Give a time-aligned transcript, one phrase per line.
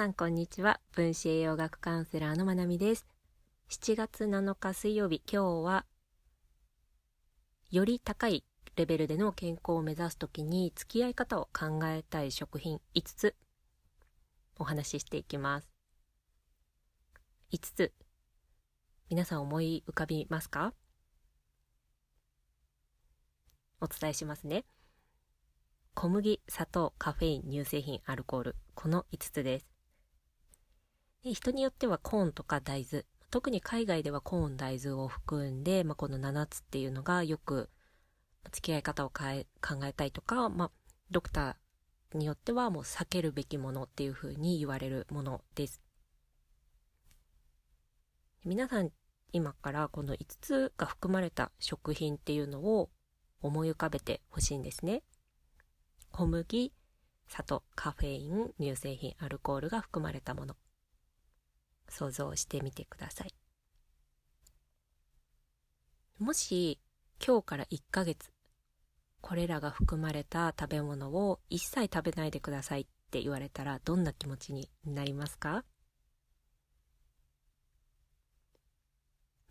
[0.00, 3.06] さんこんにちは分子栄養学カウンセラーのまなみです
[3.68, 5.84] 7月7日水曜日今日は
[7.70, 8.42] より高い
[8.76, 13.34] レベルでの健康を目指す時に付き合い方を考えたい食品5つ
[14.58, 15.68] お話ししていきます
[17.52, 17.92] 5つ
[19.10, 20.72] 皆さん思い浮かびますか？
[23.82, 24.64] お伝えしますね
[25.92, 28.56] 小麦、砂糖、カフェイン、乳製品、アルコール。
[28.74, 29.69] この5つです。
[31.22, 33.04] で人によってはコーンとか大豆。
[33.30, 37.68] 特に海外ではコーン、大豆を含んで、まあ、この7つっていうのがよく
[38.50, 40.70] 付き合い方を変え考えたいとか、まあ、
[41.10, 45.80] ドクターによってはもう避けるべきものっていうふうに言われるものです。
[48.44, 48.90] 皆さん
[49.32, 52.90] 今からこの5つが含まれた食品っていうのを
[53.42, 55.02] 思い浮かべてほしいんですね。
[56.10, 56.72] 小麦、
[57.28, 60.56] 砂糖、カフェイン、乳製品、アルコールが含まれたもの。
[61.90, 63.34] 想像してみてください。
[66.18, 66.78] もし
[67.24, 68.30] 今日から1ヶ月、
[69.20, 75.64] これらが含まれた食べ物を一切食べないでくださいって言われたらどんな気持ちになりますか？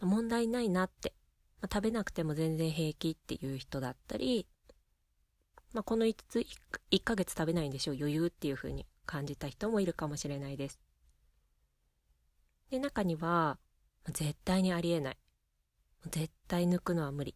[0.02, 1.14] 問題ないなって、
[1.62, 4.48] まあ、食べなくても全然平気っていう人だったり、
[5.74, 6.46] まあ、この5つ 1,
[6.92, 10.80] 1ヶ月食べないんでしょう余裕っていう風に感じた人もいるかもしれないです。
[12.70, 13.60] で、中には、
[14.08, 15.18] 絶対にありえない。
[16.10, 17.36] 絶対抜くのは無理。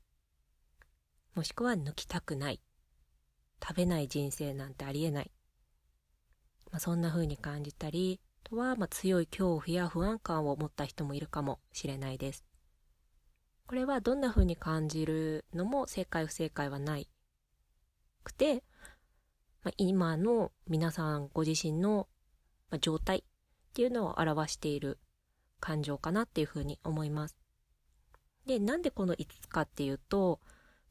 [1.35, 2.61] もしくは抜きたくない。
[3.61, 5.31] 食べない人生なんてありえない。
[6.71, 12.45] まあ、そんな風に感じたり、あとは、ま、強い恐怖や不安感を持った人もいるかもしれないです。
[13.65, 17.07] これはどんな風に感じるのも正解不正解はない
[18.23, 18.63] くて、
[19.63, 22.07] まあ、今の皆さんご自身の
[22.81, 23.23] 状態っ
[23.73, 24.99] ていうのを表している
[25.63, 27.37] 感情かなっていうふうに思います。
[28.45, 30.41] で、なんでこの5つかっていうと、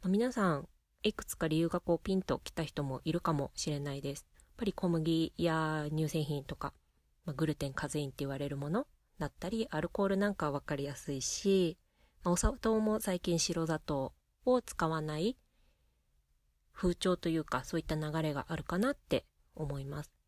[0.07, 0.67] 皆さん
[1.03, 4.27] いくつか理由がこうピンときた人もいるかもしれないです。
[4.35, 6.73] やっぱり小麦や乳製品とか、
[7.27, 8.87] まあ、グルテン、カゼインって言われるもの
[9.19, 11.77] だったり、アルコールなんかはわかりやすいし、
[12.25, 14.15] まあ、お砂糖も最近白砂糖
[14.47, 15.37] を使わない
[16.73, 20.22] 風潮というかそういった流れがあるかなって思います。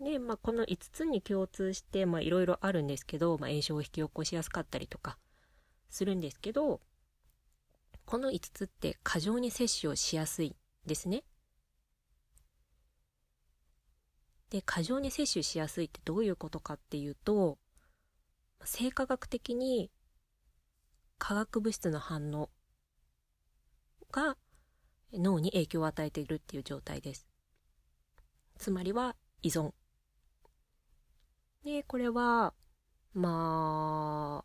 [0.00, 5.18] で、まあ、この5つに共通して、まあ、いろいろあるんですけど、まあ、炎症を引き起こしやすかったりとか
[5.88, 6.80] するんですけど、
[8.04, 10.54] この5つって過剰に摂取をしやすい
[10.84, 11.24] ですね。
[14.50, 17.58] で、過剰に摂取しやすいってどういうことかっていうと、
[18.64, 19.90] 生化学的に
[21.18, 22.50] 化学物質の反応
[24.12, 24.36] が
[25.12, 27.26] 脳に影響を与えているっていう状態です。
[28.58, 29.72] つまりは依存。
[31.66, 32.54] で、これは、
[33.12, 34.44] ま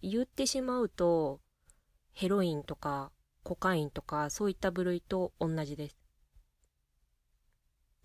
[0.00, 1.40] 言ってしまうと、
[2.12, 3.10] ヘロインとか
[3.42, 5.98] コカインとかそういった部類と同じです。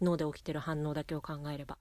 [0.02, 1.78] 脳で起きてる反応だけを考えれば。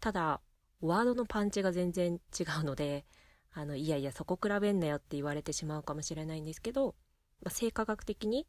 [0.00, 0.40] ただ、
[0.80, 3.04] ワードのパンチが全然違うので、
[3.52, 6.94] あの、いやいや、そこ比べんなよって言われてしまうかもしれないんですけど、
[7.42, 8.46] まあ、生化学的に、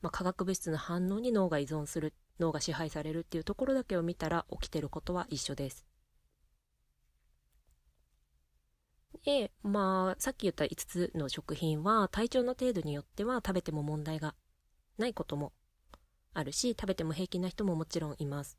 [0.00, 5.86] まあ、化学物質の反応に脳が依存する、脳が支配されるっていうところだけを見たら起きてることは一緒です。
[9.24, 14.34] で、まあ、さっき言った5つの食品は体調の程度によっては食べても問題が
[14.98, 15.52] ないことも
[16.34, 18.58] あるし、食べても平気な人ももちろんいます。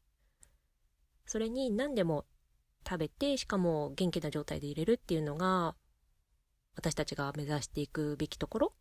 [1.26, 2.26] それに何でも
[2.88, 5.76] 食べて、しかも元気な状態で入れるっていうのが、
[6.76, 8.75] 私たちが目指していくべきところ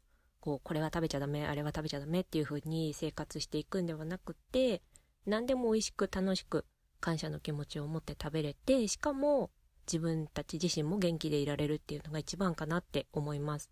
[0.44, 4.82] こう、これは食べちゃダメ、あれは食べちゃダメっていう風に生活していくんではなくて、
[5.24, 6.66] 何でも美味しく楽しく
[7.00, 9.50] 感謝の気持ちを持って食べれて、しかも
[9.86, 13.70] 自分たち自身も元気でいられるっていうのが一番かなって思います。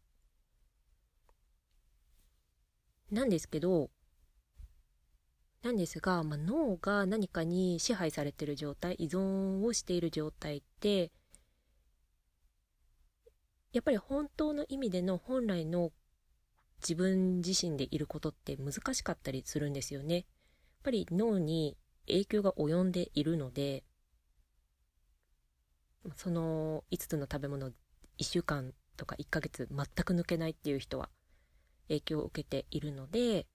[3.11, 3.91] なんですけど、
[5.61, 11.13] なんですが、まあ、脳が何かに支配されている状態、依存をしている状態って、
[13.75, 15.93] やっぱり本当の意味での本来の
[16.83, 20.17] 自分自身でいることって難しかったりするんですよね。
[20.17, 20.25] やっ
[20.83, 23.85] ぱり脳に影響が及んでいるので、
[26.17, 27.73] その5つの食べ物1
[28.19, 31.09] 週間とか1ヶ月全く抜けないっていう人は
[31.89, 33.47] 影響を受けているので、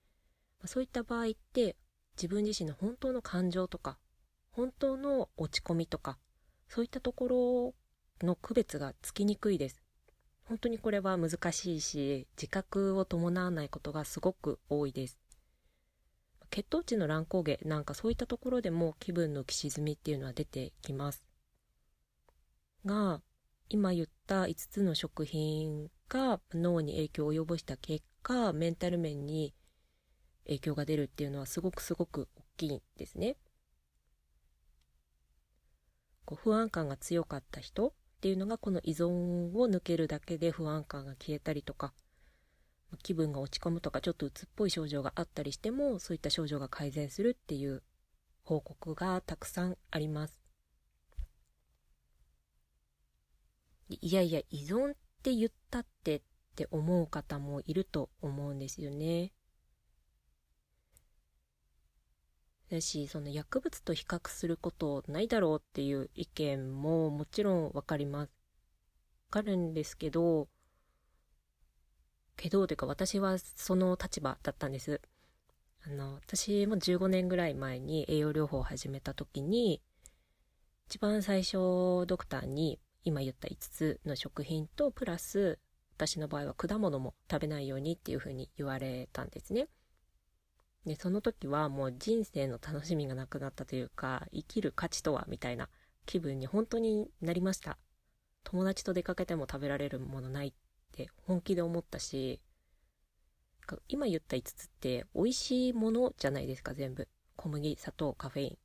[0.66, 1.76] そういった場合って
[2.16, 4.00] 自分自身の本当の感情とか、
[4.52, 6.18] 本当の落ち込みとか、
[6.68, 7.74] そういったとこ
[8.22, 9.87] ろの区別がつきにくいです。
[10.48, 15.20] 本当にこれは難しいし、自覚を伴わないことがすごく多いです。
[16.50, 21.24] 血糖値の乱高下なんかそういったところでも気分の浮き沈みっていうのは出てきます
[22.86, 23.22] が
[23.70, 29.54] 今言った5つの食品が脳に影響を及ぼした結果メンタル面に
[30.46, 33.36] 影響が出るっていうのはすごくすごく大きいんですね。
[36.24, 41.94] こう不安感が強かった人っていうのがこの依存を抜けるだけで不安感が消えたりとか
[43.04, 47.84] 気分が落ち込むとかちょっと鬱っぽい症状があったりしてもそういった症状が改善するっていう
[48.44, 50.40] 報告がたくさんあります。
[53.90, 56.22] いやいや依存って言ったってっ
[56.56, 59.32] て思う方もいると思うんですよね。
[62.70, 68.30] だしその薬物と比較することないだろうっていう意見ももちろんわかります。
[69.30, 70.48] わかるんですけど
[72.36, 75.02] けどというか私はその立場だったんです。
[75.86, 79.82] あの私も15年ぐらい前に栄養療法を始めた時に
[80.88, 85.60] 一番最初ドクターに今言った5つの食品とプラス
[85.96, 89.68] 私の場合は果物も食べないようにっていうふうに言われたんですね。
[90.88, 95.68] でその時はもう人生の楽しみがなくなったというか生きる価値とはみたいな
[96.06, 97.78] 気分に本当になりました。
[98.46, 100.54] 友達と出かけても食べられるものないっ
[100.94, 102.40] て本気で思ったし
[103.90, 107.10] 今言った5つって美味しいものじゃないですか全部。
[107.36, 108.58] 小麦砂糖カフェイン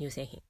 [0.00, 0.42] 乳製品。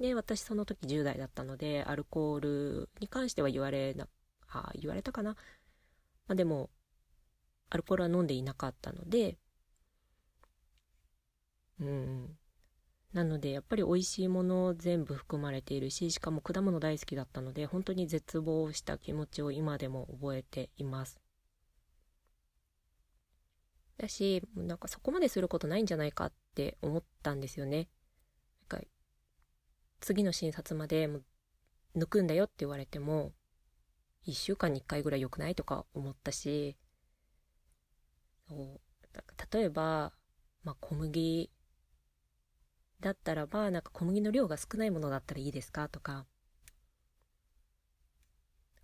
[0.00, 4.08] で私その時10代だったのでアルコールに関しては言われな
[4.48, 5.36] あ言われたかな、
[6.26, 6.70] まあ、でも
[7.70, 9.36] アルコールは飲んでいなかったので
[11.80, 12.38] うん。
[13.14, 21.20] なのでやっぱり美味しいもの全部含まれているししかも果物大好きだったので本当に絶望した気持ちを今でも覚えています
[23.98, 27.88] だしなんかそこまですることないんじゃないかって思ったんですよね
[28.68, 28.86] なんか
[30.00, 31.20] 次の診察までも
[31.96, 33.32] 抜くんだよって言われても
[34.26, 36.76] 1週間に1回ぐらい良くないとか思ったし
[38.48, 38.80] そう
[39.52, 40.12] 例えば、
[40.64, 41.50] まあ、小麦
[43.04, 45.88] だったらば、なんか小麦の量が少ないものだったらいいですか？
[45.90, 46.24] とか、なん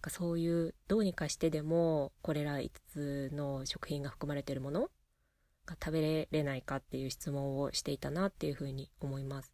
[0.02, 4.90] かそういうどうにかしてでもこれら5つの食品が含まれているもの
[5.64, 9.52] が食べれないかっていう質問をしていたなっていうふうに思います。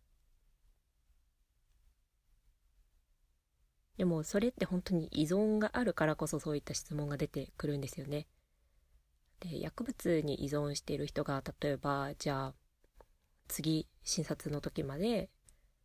[3.97, 8.27] でもそれって本当に依存があるからこそそういった質問が出てくるんですよね。
[9.41, 12.55] で薬物に依存している人が例えばじゃあ
[13.49, 15.29] 次診察の時まで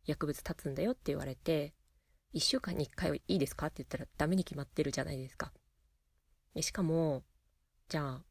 [0.06, 1.74] 薬物立つんだよって言われて、
[2.34, 5.52] 1週間に1回はいいですかって言ったらダメに決まってるじゃないですか。
[6.60, 7.24] しかも、
[7.88, 8.24] じゃあ、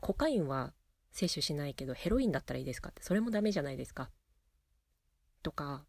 [0.00, 0.72] コカインは
[1.12, 4.10] 摂取しないけどヘロインだったらいいですかってそれもダメじゃないですか。
[5.42, 5.84] とか、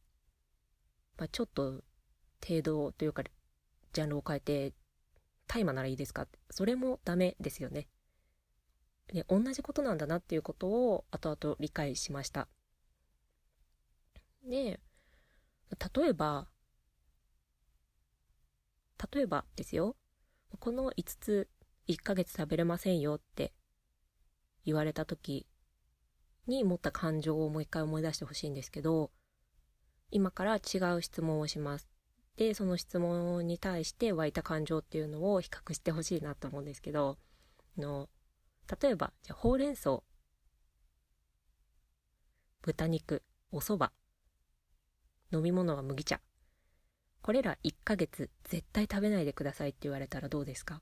[1.17, 1.83] まあ、ちょっと
[2.45, 3.23] 程度というか
[3.93, 4.73] ジャンルを変えて
[5.47, 7.87] 大麻ならいいですかってそれもダメですよね。
[9.07, 12.47] で同じことなんだなっていうことを後々理解しました。
[14.43, 14.79] で、
[15.95, 16.47] 例えば、
[19.13, 19.95] 例えばですよ、
[20.59, 21.49] この5つ
[21.87, 23.53] 1ヶ月食べれませんよって
[24.65, 25.47] 言われた時
[26.47, 29.11] に持った感情をもう一回思い出してほしいんですけど、
[30.11, 31.87] 今から違う質問をします。
[32.35, 37.17] で、その質問に対して湧いた感情っていうのを比較してほしいなと思うんですけど、
[37.77, 38.09] の
[38.81, 40.03] 例えば、じゃほうれん草、
[42.61, 43.91] 豚肉、お蕎麦、
[45.31, 46.21] 飲み物は麦茶。
[47.21, 50.81] これら1ヶ月絶対食べないでくださいって言われたらどうですか？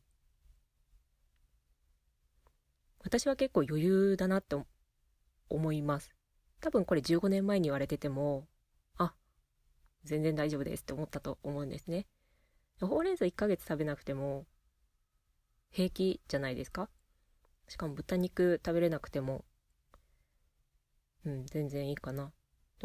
[3.04, 4.58] 私は結構余裕だなって
[5.50, 6.12] 思います。
[6.62, 8.48] 多分これ15年前に言われてても、
[8.98, 9.14] あ、
[10.04, 12.08] 全然大丈夫ですって思ったと思うんですね。
[12.82, 14.46] ほうれん草1ヶ月食べなくても
[15.72, 16.90] 平気じゃないですか？
[17.68, 19.46] しかも豚肉食べれなくても、
[21.26, 22.32] うん、全然いいかな。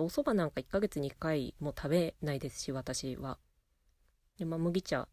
[0.02, 3.38] お蕎麦なんか1ヶ月に1回も食べないですし、私は。
[4.38, 5.08] で、まあ、麦茶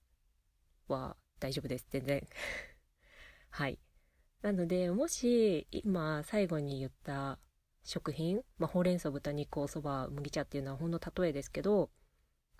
[0.87, 2.27] は大丈夫です、全然。
[3.49, 3.79] はい。
[4.41, 7.39] なので、もし、今、最後に言った
[7.83, 11.91] 食品、まあ、ほうれん草、豚肉、お蕎麦、麦茶っていうのはほんの例えですけど、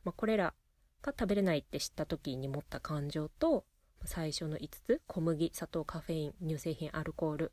[0.04, 0.54] まあ、これら
[1.02, 3.66] が食べれないって知った時に持った感情と、
[4.06, 7.52] 最初の5つ小麦砂糖カフェイン乳製品アルコール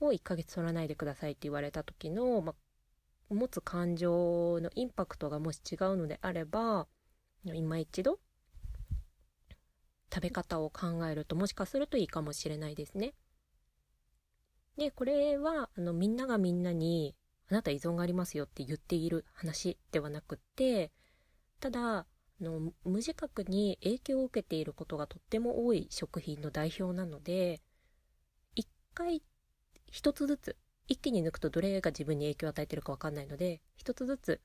[0.00, 2.54] を1ヶ月取らないでくださいって言われた時の、まあ、
[3.34, 6.86] 持つ感情のインパクトがもし違うのであれば
[7.44, 8.18] 今一度
[10.12, 13.14] 食べ方を考えるともしかするといいかもしれないですね。
[14.76, 17.14] で、これは、あの、みんながみんなに、
[17.48, 20.92] あなた依存がありますよって言っている話ではなくって、
[21.60, 22.06] ただ、あ
[22.44, 27.62] の無自覚に影響を受けていることがとっても多い食品の代表なので、
[28.54, 29.22] 一回
[29.90, 30.56] 一つずつ、
[30.88, 34.40] 一気に抜くとどれが自分に影響を与えてるかわかんないので、一つずつ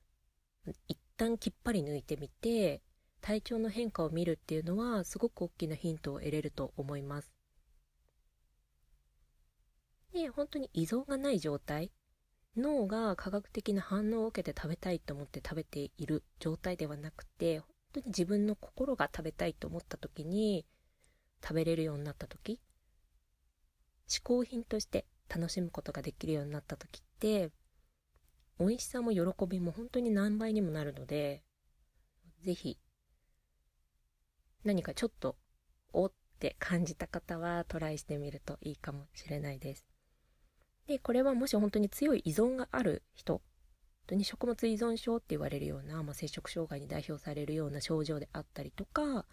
[0.87, 2.81] 一旦きっぱり抜いてみて、
[3.21, 7.31] 体調の変化を見るっていうのはすごく大きなヒントを得れると思います。
[10.13, 11.91] で、本当に依存がない状態、
[12.57, 20.65] 脳が科学的な反応を受けて食べたいと思って食べている状態ではなくて、本当に自分の心が食べたいと思った時に
[21.41, 22.59] 食べれるようになった時、
[24.07, 27.51] 嗜好品として楽しむことができるようになった時って、
[28.59, 31.41] 美味しさも喜びも本当に何倍にもなるので、
[32.43, 32.77] ぜひ、
[34.65, 35.37] 何かちょっと、
[35.93, 39.87] おって感じた方はトライしてみるといいかもしれないです。
[40.87, 43.41] で、これはもし本当に強い依存がある人、本
[44.07, 49.25] 当に食物依存症って言われるような、まあ、摂食障害に代表されるような症状であったりとか、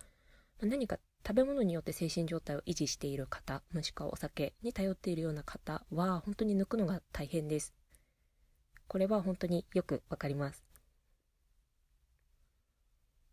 [0.61, 7.75] 何か食べ物によって精神状態を維持している方、もしくはお酒に頼っているような方は、本当に抜くのが大変です。
[8.87, 10.65] これは本当によくわかります。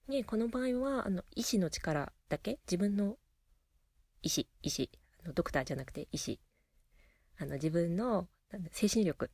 [0.09, 3.15] ねこの場合は、あの、意志の力だけ、自分の
[4.21, 4.89] 意志、意志、
[5.23, 6.41] あのドクターじゃなくて意志、
[7.37, 8.27] あの、自分の
[8.73, 9.31] 精神力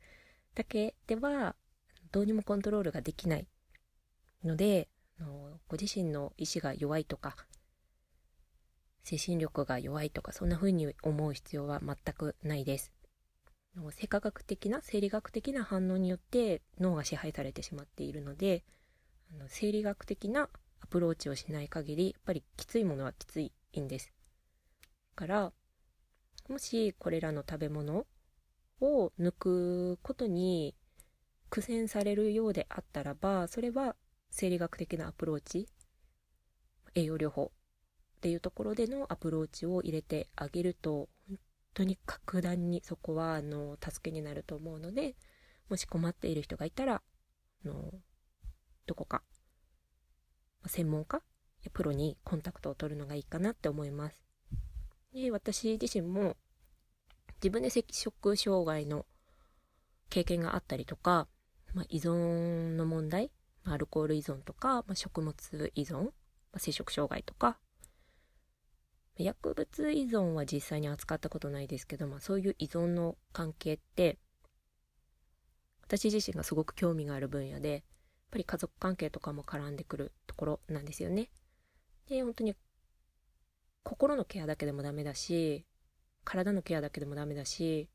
[0.53, 1.56] だけでは、
[2.12, 3.48] どうにもコントロールができない
[4.44, 4.88] ので、
[5.20, 7.36] あのご自身の意志が弱いとか、
[9.03, 12.91] 精神力が弱いとか、そんな風に思う必要は全くないです。
[13.91, 18.63] 生化学的な、生理学的な反応によって脳が支配されてしまっているので、
[19.34, 20.50] あの生理学的な
[20.81, 24.12] アプローチをしない限り、やっぱりきついものはきついんです。
[25.15, 25.53] だから、
[26.50, 28.05] もしこれらの食べ物
[28.81, 30.75] を抜くことに
[31.50, 33.96] 苦戦されるようであったらば、それは
[34.31, 35.67] 生理学的なアプローチ、
[36.93, 37.51] 栄養療法
[38.22, 41.40] っていうところでのアプローチを入れてあげると、本
[41.74, 45.16] 当に格段にそこは、あの、助けになると思うので、
[45.70, 47.01] もし困っている人がいたら、
[47.66, 47.92] あの、
[48.86, 49.24] どこか、
[50.68, 51.24] 専門家
[51.63, 54.24] やプロにコンタクトを取るのがいいかなって思います。
[55.16, 56.38] で、私自身も、
[57.38, 59.08] 自分で摂食障害の
[60.12, 61.28] 経験があったりとか、
[61.74, 63.32] まあ、依存の問題、
[63.63, 65.34] アルコール依存とか、まあ、食物
[65.74, 66.12] 依存、ま
[66.54, 67.58] あ、摂食障害とか、
[69.18, 74.18] 薬物依存は実際に扱ったことないですけど、まあ、そういう依存の関係って
[75.84, 77.82] 私自身がすごく興味がある分野でやっ
[78.32, 81.30] ぱり家族関係とかも絡んでくるところなんですよね。
[82.08, 82.56] で本当に
[83.84, 85.65] 心のケアだけでもダメだし
[86.24, 87.89] 体のケアだけでもダメだし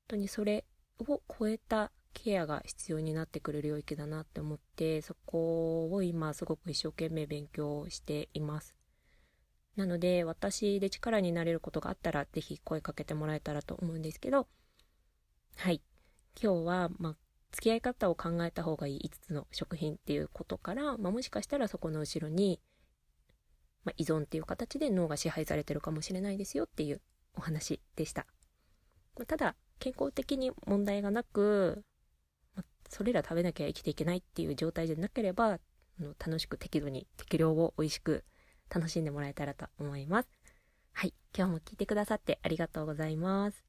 [0.00, 0.64] 本当にそれ
[1.06, 8.77] を超えたケアが必要になってくる領域だなって思ってそこを今すごく一生懸命勉強しています。
[9.78, 14.48] なので、私で力になれることがあったら、ぜひ声かけてもらえたらと思うんですけど、
[15.56, 15.80] はい。
[16.42, 17.16] 今日は、まあ、
[17.52, 22.60] 付き合い方を考えた方がいい5つの食品っていうことから、まあ、もしかしたらそこの後ろに、
[23.84, 27.00] まあ、依存っていう形で脳が支配されてるかもしれないですよっていう
[27.36, 28.26] お話でした。
[29.16, 31.84] まあ、ただ、健康的に問題がなく、
[32.56, 35.60] ま、それら食べなきゃ生きていけないっていう状態でなければ、
[36.18, 38.24] 楽しく適度に適量を美味しく
[38.74, 40.28] 楽しんでもらえたらと思います。
[40.92, 41.14] はい。
[41.36, 43.67] 今日も聞いてくださってありがとうございます。